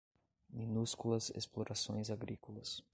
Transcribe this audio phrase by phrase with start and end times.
[0.49, 2.83] minúsculas explorações agrícolas